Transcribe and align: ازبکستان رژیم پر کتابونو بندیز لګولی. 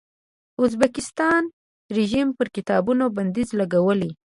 ازبکستان 0.63 1.43
رژیم 1.97 2.27
پر 2.37 2.47
کتابونو 2.55 3.05
بندیز 3.15 3.49
لګولی. 3.59 4.11